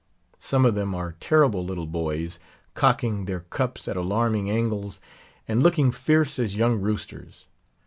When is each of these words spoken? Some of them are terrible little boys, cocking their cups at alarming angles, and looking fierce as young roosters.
Some 0.39 0.65
of 0.65 0.73
them 0.73 0.95
are 0.95 1.15
terrible 1.19 1.63
little 1.63 1.85
boys, 1.85 2.39
cocking 2.73 3.25
their 3.25 3.41
cups 3.41 3.87
at 3.87 3.95
alarming 3.95 4.49
angles, 4.49 4.99
and 5.47 5.61
looking 5.61 5.91
fierce 5.91 6.39
as 6.39 6.55
young 6.55 6.79
roosters. 6.81 7.45